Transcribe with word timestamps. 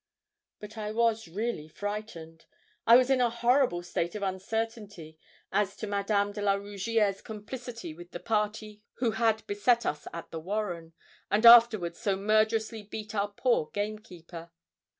But 0.59 0.79
I 0.79 0.91
was 0.91 1.27
really 1.27 1.67
frightened. 1.67 2.47
I 2.87 2.97
was 2.97 3.11
in 3.11 3.21
a 3.21 3.29
horrible 3.29 3.83
state 3.83 4.15
of 4.15 4.23
uncertainty 4.23 5.19
as 5.51 5.75
to 5.75 5.85
Madame 5.85 6.31
de 6.31 6.41
la 6.41 6.53
Rougierre's 6.55 7.21
complicity 7.21 7.93
with 7.93 8.09
the 8.09 8.19
party 8.19 8.81
who 8.93 9.11
had 9.11 9.45
beset 9.45 9.85
us 9.85 10.07
at 10.11 10.31
the 10.31 10.39
warren, 10.39 10.93
and 11.29 11.45
afterwards 11.45 11.99
so 11.99 12.15
murderously 12.15 12.81
beat 12.81 13.13
our 13.13 13.29
poor 13.31 13.69
gamekeeper. 13.73 14.49